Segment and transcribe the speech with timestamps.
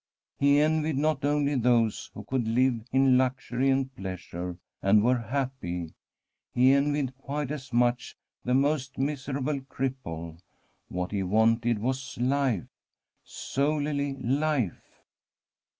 [0.39, 3.95] He envied not only those who could Sanu CATERINA 9f SIENA live in luxury and
[3.95, 5.93] pleasure, and were happy;
[6.55, 10.39] he envied quite as much the most miserable cripple.
[10.87, 12.65] What he wanted was life,
[13.23, 15.03] solely life.